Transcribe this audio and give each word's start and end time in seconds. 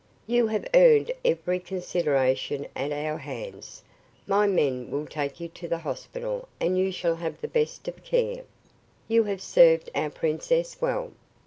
"You 0.25 0.47
have 0.47 0.67
earned 0.73 1.11
every 1.23 1.59
consideration 1.59 2.65
at 2.75 2.91
our 2.91 3.19
hands. 3.19 3.83
My 4.25 4.47
men 4.47 4.89
will 4.89 5.05
take 5.05 5.39
you 5.39 5.47
to 5.49 5.67
the 5.67 5.77
hospital 5.77 6.47
and 6.59 6.75
you 6.75 6.91
shall 6.91 7.17
have 7.17 7.39
the 7.39 7.47
best 7.47 7.87
of 7.87 8.03
care. 8.03 8.41
You 9.07 9.25
have 9.25 9.43
served 9.43 9.91
our 9.93 10.09
princess 10.09 10.75
well. 10.81 11.11